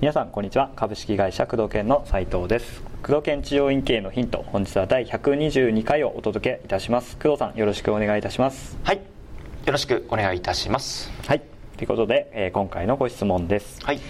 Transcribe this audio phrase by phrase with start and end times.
[0.00, 0.70] 皆さんこんにちは。
[0.76, 2.82] 株式会社工藤研の斉藤です。
[3.02, 7.16] 工藤研治療院経営のヒント本日は第122回をお届けいたします。
[7.16, 8.76] 工藤さんよろしくお願いいたします。
[8.82, 8.96] はい。
[8.96, 9.02] よ
[9.72, 11.10] ろしくお願いいたします。
[11.26, 11.42] はい。
[11.78, 13.82] ということで、えー、今回のご質問です。
[13.82, 14.00] はい。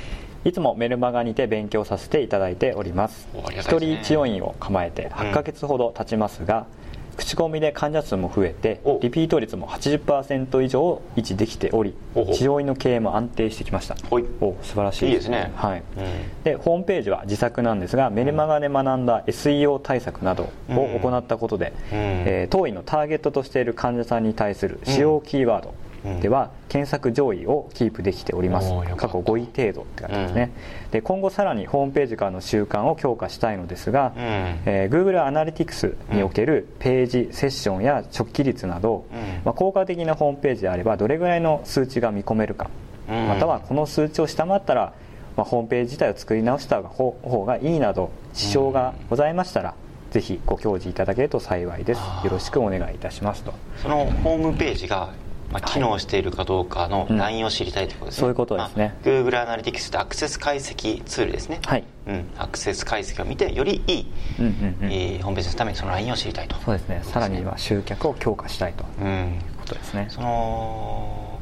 [0.44, 13.96] いつもメルマガにて勉強させていただいております一、ね、人治療院を構えて8ヶ月ほど経ちますが、うん口コミで患者数も増えてリピート率も80%以上維持できており治療院の経営も安定してきました。
[14.10, 15.52] お素晴らしいですね。
[15.56, 25.74] はい、うん、でホームページは自作なんですがメルマガで学んだ SEO 対策などを行ったことで、うん、えー、当院のターゲットとしている患者さんに対する使用キーワード、
[26.20, 28.70] では検索上位をキープできております。
[28.96, 30.52] 過去5位程度って感じですね、
[30.86, 42.70] うん、で今後さらにホームページからの習慣を強化したいのですが、うん、えー、Google アナリティクスにおけるページ、セッションや直帰率など、うん、まあ、効果的なホームページであればどれぐらいの数値が見込めるか、
[43.08, 44.92] またはこの数値を下回ったら、
[45.36, 49.74] まあ、ホームページ自体を作り直した方がいいなど支障がございましたら、
[50.10, 52.00] ぜひご教示いただけると幸いです。
[52.24, 53.52] よろしくお願いいたしますと。
[53.76, 55.10] そのホームページが
[55.52, 61.84] まあ、機能しているかどうかのラインを知りたいということですね、そういうことですね、まあ、Google アナリティクスってアクセス解析ツールですね、はい。
[62.06, 64.06] うん、アクセス解析を見てよりいい、
[64.38, 66.56] うんうんうん、えー、ホームページのためにそのラインを知りたいと。
[66.56, 68.84] そうですね、ね、さらには集客を強化したいと。
[68.84, 71.40] いうことですね、その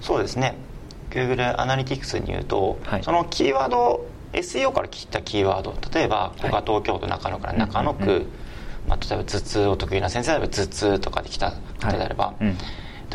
[0.00, 0.54] そうですね。
[1.10, 5.74] Google アナリティクスに言うと、はい、そのキーワード SEO から切ったキーワード。
[5.94, 8.26] 例えばここが東京都中野から中野区、うんうんうん。
[8.88, 12.44] まあ、例えば頭痛を得意な先生であれば頭痛とかで来た方であれば、はい。
[12.44, 12.56] うん、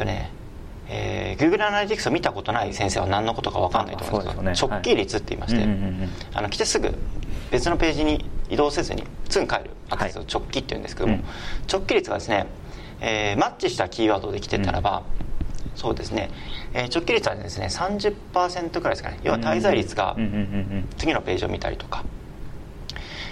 [0.02, 0.32] とね
[0.94, 5.70] えー、Google アナリティクスを見たことない先生は何のことか分かんないと思うんですけど、ね、直帰率って言いまして、はい。
[6.34, 6.94] あの来てすぐ
[7.50, 11.24] 別のページに移動せずにすぐ帰るアクセスを直帰っていうんですけども、はい、
[11.72, 12.46] 直帰率がですね、
[13.00, 15.04] えー、マッチしたキーワードで来てたらば、
[15.72, 16.30] うん、そうですね、
[16.74, 19.20] えー、直帰率はですね30%くらいですかね。
[19.24, 20.18] 要は滞在率が
[20.98, 22.04] 次のページを見たりとか、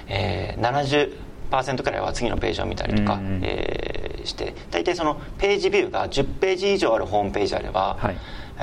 [0.08, 1.12] えー、
[1.52, 8.18] 70%くらいは次のページを見たりとか、うんうん、えーして大体そのページビューが10ページ以上あるホームページあれば、はい、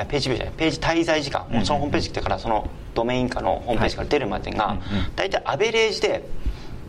[0.06, 4.78] ページビューじゃないページ滞在時間、うん、そのホームページ来てからそのドメイン化のホームページから出るまでが、はい、
[5.14, 6.28] 大体アベレージで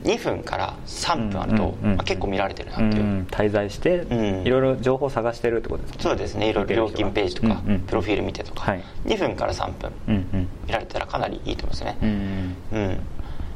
[0.04, 4.06] 2分から3分あると、まあ、結構見られてるなっていう、うん、滞在して、
[4.46, 6.50] いろいろ情報を探してるってことですか、ね、そうですね。
[6.50, 9.92] いろいろ料金ページとか、うんうん、プロフィール見てとか、はい、2分から3分
[10.68, 11.98] 見られたらかなりいいと思いますね、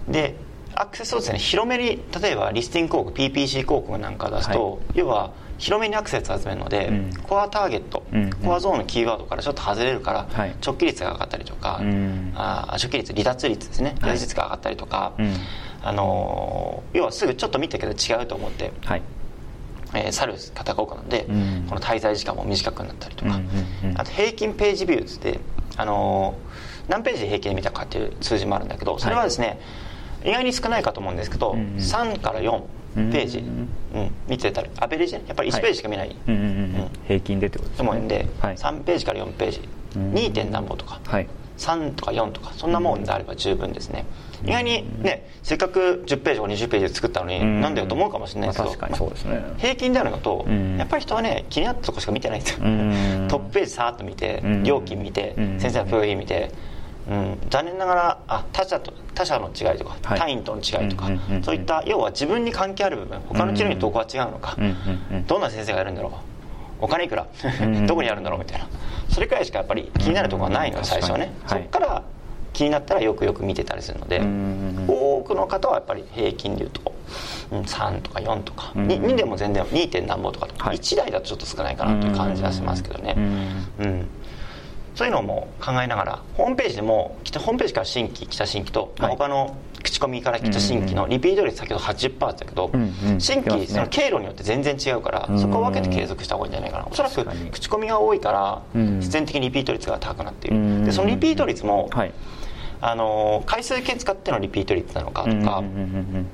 [0.07, 0.11] うん。
[0.11, 0.35] で
[0.75, 15.13] アクセスをですね広めに例えばリスティング広告 PPC 広告なんか出すと、はい、要は広めにアクセス集めるので、うん、コアターゲット、うん、コアゾーンのキーワードからちょっと外れるから、はい、直帰率が上がったりとか、うん、あ直帰率離脱率ですね離脱率が上がったりとか、
[15.83, 19.01] あの要はすぐちょっと見たけど違うと思って、はい。
[19.93, 21.25] えー、去る方が多くなので、
[21.67, 23.41] この滞在時間も短くなったりとか、
[23.95, 25.41] あと平均ページビューで、
[25.75, 26.37] あの
[26.87, 29.57] 何ページで平均で見たかっていう数字もあるんだけどそれはですね、はい
[30.25, 32.61] 意外に少ないかと思うんですけど、うんうん、3から4
[33.11, 33.45] ページ、うん、
[33.93, 35.23] うん、見てたらアベレージね。
[35.27, 36.15] やっぱり1ページしか見ない、
[37.07, 37.85] 平均でってことですね。
[37.85, 39.61] と思うんで、はい、3ページから4ページ。
[39.97, 40.31] 2.
[40.31, 41.27] 点何本とか、はい、
[41.57, 44.05] 3とか4とかそんなもんであれば十分ですね、
[44.45, 50.45] 意外にねせっかく10ページとか20ページで作ったのに、うなんだよと思うかもしれないですけど、まあ、確かにそうですね、平均であるのと、
[50.77, 56.51] やっぱり人はね気になったとこしか見てないんですよ、トップページさーっと見て、料金見て、先生のプロフィール見て
[57.09, 61.09] うん、残念ながらあ他者と他者の違いとか、はい、他院との違いとか、
[61.43, 64.57] そういった要は自分に関係ある部分他の治療にどこが違うのか、
[65.27, 66.13] どんな先生がやるんだろう
[66.85, 67.27] お金いくら
[67.87, 68.67] どこにあるんだろうみたいな。
[69.09, 72.03] それくらいしかやっぱり気になるところがないので最初はね、はい、そこから
[72.53, 74.19] 気になったらよくよく見てたりするので、
[74.87, 76.93] 多くの方はやっぱり平均でいうと、
[77.51, 79.89] うん、3とか4とか、2, 2でも全然 2.
[79.89, 83.15] 点何本とかとか、はい、1台だとちょっと少ないかなという感じはしますけどね。
[83.79, 84.07] うん
[84.95, 96.87] そういうのも考えながらホームページでもホームページから新規来た新規と、はい、他の口コミから来た新規のリピート率先ほど80%だけど、うんうん、新規、その経路によって全然違うから、そこを分けて継続した方がいいんじゃないかな。
[96.89, 102.13] おそらく口コミが多いから必然的にリピート率が高くなっている、でそのリピート率も、はい、
[102.81, 106.27] あの回数券使ってのリピート率なのかとか、うん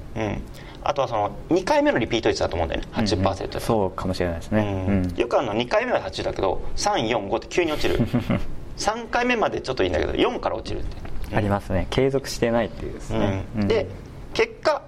[0.84, 2.88] あとはその2回目のリピート率だと思うんだよね。
[2.94, 8.00] 80%、うんうん、そうかもしれないですね、うん、よくあの2回目は80だけど345って急に落ちる。
[8.78, 10.98] 3回目までちょっといいんだけど4から落ちるって、
[11.32, 11.88] うん、ありますね。
[11.90, 13.88] 継続してないっていうですね、で
[14.34, 14.84] 結果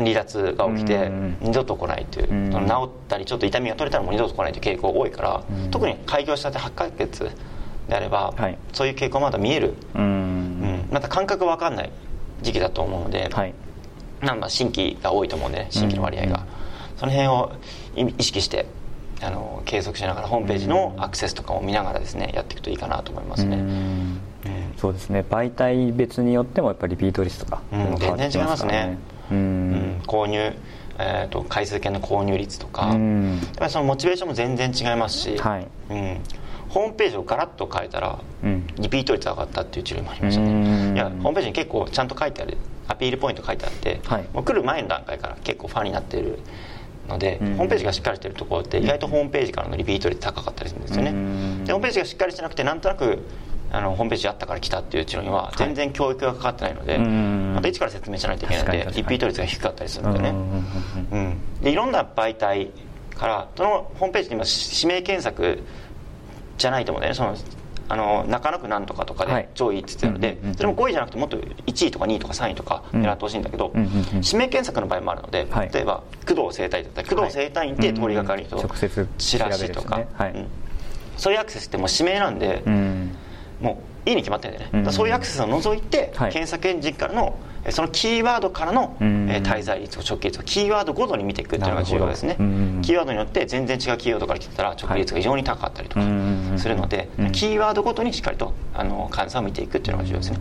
[0.00, 1.10] 離脱が起きて
[1.40, 7.30] 二度と来ないという、うん、治ったりちょっと痛みが取れたらもう二度と来ないという傾向が多いから、うん、特に開業したて8ヶ月
[7.88, 10.43] であれば、はい、そういう傾向まだ見える、うん、
[10.90, 11.90] また感覚分かんない
[12.42, 13.54] 時期だと思うので、はい、
[14.22, 16.46] なん新規が多いと思うんで、ね、新規の割合が、
[16.96, 17.52] その辺を
[18.18, 18.66] 意識して
[19.22, 23.58] あの継続しながらホームページのアクセスとかを見ながらですねやっていくといいかなと思いますね、
[24.76, 25.24] そうですね。
[25.28, 28.98] 媒体別によってもやっぱりリピート率とか、うん、全然違いますね。
[29.30, 30.54] うん、購入
[30.98, 36.20] えーと、回数券の購入率とか、うん、やっぱりそのモチベーションも全然違いますし、はい、うん、
[36.68, 40.94] ホームページをガラッと変えたら、うん、リピート率上がったっていう治療もありましたね。
[40.94, 42.56] いやホームページに結構ちゃんと書いてある
[42.88, 46.38] アピールポイント書いてあって、はい、もう来る前の段階から結構ファンになってる
[47.08, 51.12] ので、うん、ホームページがしっかりしてるところって意外とホームページからのリピート率高かったりするんですよね、
[51.64, 53.18] でホームページがしっかりしてなくてなんとなく
[53.70, 62.70] あのホームページあったから来たっていう治療には全然教育がかかってないので、はい、また一から説明しないといけないのでリピート率が低かったりするんでね、うん、でいろんな媒体
[63.16, 65.62] からそのホームページに今指名検索
[66.56, 67.16] じゃないと思うんだよね。
[67.16, 67.36] その
[67.88, 78.56] あの中野区なんとかとかで上位って言ってたので、それも5位じゃなくてもっと1位とか2位とか3位とか狙ってほしいんだけど、指名検索の場合もあるので、例えば工藤整体だったら工藤整体院って通りがかりと
[79.18, 80.00] チラシとか、
[81.16, 82.62] そういうアクセスってもう指名なんで、
[83.60, 87.38] もういいに決まってるんだよね、そういうアクセスを除いて、検索エンジンからの
[87.70, 92.36] そのキーワードからの、え滞在率と直帰率をキーワードごとに見ていくっていうのが重要ですね、
[92.82, 96.02] キーワードによって全然違うキーワードから来てたら直帰率が非常に高かったりとか
[96.58, 100.38] するので、キーワードごとにしっかりとあの患者さんを見ていくっていうのが重要ですね。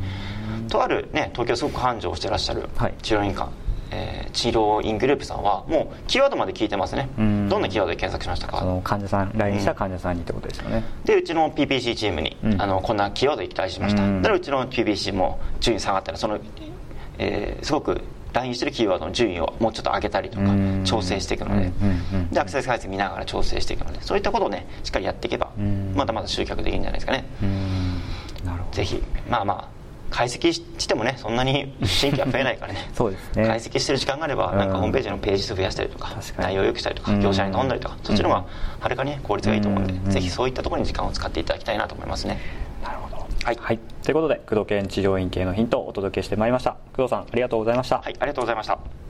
[0.69, 2.67] とあるね東京すごく繁盛してらっしゃる
[3.01, 3.49] 治療院館、
[3.93, 7.23] えー、治療院グループさんはもうキーワードまで聞いてますね、ど
[7.59, 8.59] んなキーワードで検索しましたか？
[8.59, 16.39] その患者さん LINE した患者さんにってことですよね、でうちの PPC チームに、うん、あのこんなキーワードい期待しました、だからうちの PPC も順位下がったらその
[17.19, 18.01] えー、すごく
[18.33, 20.45] LINE してるキーワードの順位をもうちょっと上げたりとか
[20.83, 21.71] 調整していくので。
[22.31, 25.51] でアクセス回数見ながら調整していくのでそういったことをねしっかりやっていけば
[25.95, 27.25] まだまだ集客できるんじゃないですかね。
[28.71, 29.82] ぜひまあまあ
[30.13, 32.87] 解析してもねそんなに新規は増えないからね。
[32.93, 33.47] そうですね。
[33.47, 38.45] 解析してる時間があればなんかホームページのページ数増やしたりとか内容を良くしたりとか業者に頼んだりとかそっちの方が
[38.79, 42.39] はるかに、ね、効率がいいと思うんでぜひそういったところに時間を使っていただきたいなと思いますね。
[42.83, 43.25] なるほど。
[43.43, 46.77] はい、はい、ということで工藤研治療院系のヒントをお届けしてまいりました。
[46.95, 47.97] 工藤さんありがとうございました。
[47.97, 49.02] はいありがとうございました